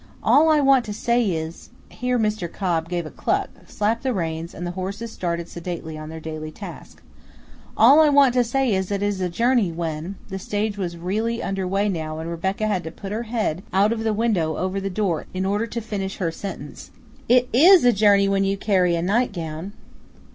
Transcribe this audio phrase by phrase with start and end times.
[0.23, 2.51] All I want to say is" here Mr.
[2.51, 6.49] Cobb gave a cluck, slapped the reins, and the horses started sedately on their daily
[6.49, 7.03] task
[7.77, 10.97] "all I want to say is that it is a journey when" the stage was
[10.97, 14.57] really under way now and Rebecca had to put her head out of the window
[14.57, 16.89] over the door in order to finish her sentence
[17.29, 19.71] "it IS a journey when you carry a nightgown!"